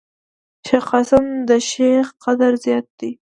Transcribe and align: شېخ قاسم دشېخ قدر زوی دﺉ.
شېخ 0.65 0.85
قاسم 0.91 1.25
دشېخ 1.49 2.07
قدر 2.23 2.53
زوی 2.63 2.79
دﺉ. 2.97 3.09